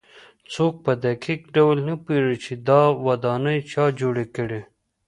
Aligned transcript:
څوک 0.53 0.73
په 0.85 0.91
دقیق 1.05 1.41
ډول 1.55 1.77
نه 1.87 1.95
پوهېږي 2.03 2.37
چې 2.45 2.53
دا 2.67 2.81
ودانۍ 3.07 3.59
چا 3.71 3.83
جوړې 3.99 4.25
کړې. 4.35 4.61